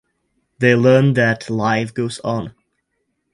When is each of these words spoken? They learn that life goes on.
They 0.57 0.73
learn 0.73 1.13
that 1.13 1.47
life 1.47 1.93
goes 1.93 2.19
on. 2.21 2.55